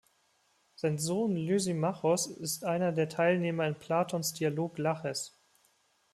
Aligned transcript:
Sein 0.73 0.97
Sohn 0.97 1.35
Lysimachos 1.35 2.25
ist 2.25 2.65
einer 2.65 2.91
der 2.91 3.07
Teilnehmer 3.07 3.67
in 3.67 3.75
Platons 3.75 4.33
Dialog 4.33 4.79
Laches. 4.79 5.39